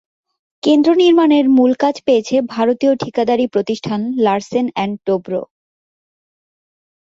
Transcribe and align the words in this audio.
কেন্দ্র 0.63 0.89
নির্মাণের 0.95 1.45
মূল 1.49 1.71
কাজ 1.79 1.95
পেয়েছে 2.05 2.35
ভারতীয় 2.47 2.93
ঠিকাদারি 2.95 3.45
প্রতিষ্ঠান 3.47 3.99
লারসেন 4.17 4.65
অ্যান্ড 4.73 4.95
টোবরো। 5.05 5.41